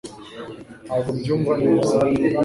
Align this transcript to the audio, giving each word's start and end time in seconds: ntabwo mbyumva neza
ntabwo 0.85 1.09
mbyumva 1.17 1.53
neza 1.63 1.93